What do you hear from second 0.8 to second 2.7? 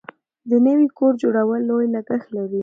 کور جوړول لوی لګښت لري.